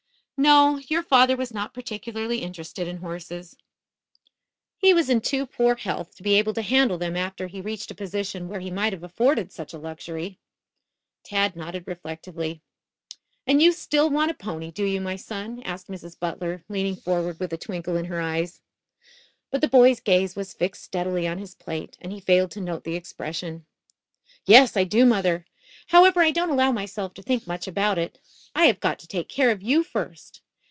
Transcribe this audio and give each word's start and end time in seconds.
"No, 0.43 0.77
your 0.87 1.03
father 1.03 1.37
was 1.37 1.53
not 1.53 1.71
particularly 1.71 2.39
interested 2.41 2.87
in 2.87 2.97
horses. 2.97 3.55
He 4.75 4.91
was 4.91 5.07
in 5.07 5.21
too 5.21 5.45
poor 5.45 5.75
health 5.75 6.15
to 6.15 6.23
be 6.23 6.33
able 6.33 6.55
to 6.55 6.63
handle 6.63 6.97
them 6.97 7.15
after 7.15 7.45
he 7.45 7.61
reached 7.61 7.91
a 7.91 7.95
position 7.95 8.47
where 8.49 8.59
he 8.59 8.71
might 8.71 8.91
have 8.91 9.03
afforded 9.03 9.51
such 9.51 9.71
a 9.71 9.77
luxury." 9.77 10.39
Tad 11.23 11.55
nodded 11.55 11.83
reflectively. 11.85 12.63
"And 13.45 13.61
you 13.61 13.71
still 13.71 14.09
want 14.09 14.31
a 14.31 14.33
pony, 14.33 14.71
do 14.71 14.83
you, 14.83 14.99
my 14.99 15.15
son?" 15.15 15.61
asked 15.61 15.89
Mrs. 15.89 16.17
Butler, 16.19 16.63
leaning 16.67 16.95
forward 16.95 17.39
with 17.39 17.53
a 17.53 17.57
twinkle 17.57 17.95
in 17.95 18.05
her 18.05 18.19
eyes. 18.19 18.61
But 19.51 19.61
the 19.61 19.67
boy's 19.67 19.99
gaze 19.99 20.35
was 20.35 20.55
fixed 20.55 20.81
steadily 20.83 21.27
on 21.27 21.37
his 21.37 21.53
plate 21.53 21.99
and 22.01 22.11
he 22.11 22.19
failed 22.19 22.49
to 22.51 22.61
note 22.61 22.83
the 22.83 22.95
expression. 22.95 23.67
"Yes, 24.45 24.75
I 24.75 24.85
do, 24.85 25.05
mother. 25.05 25.45
However, 25.87 26.21
I 26.21 26.31
don't 26.31 26.49
allow 26.51 26.71
myself 26.71 27.13
to 27.15 27.21
think 27.21 27.47
much 27.47 27.67
about 27.67 27.97
it. 27.97 28.19
I 28.55 28.65
have 28.65 28.79
got 28.79 28.99
to 28.99 29.07
take 29.07 29.27
care 29.29 29.49
of 29.51 29.63
you, 29.63 29.83
first. 29.83 30.41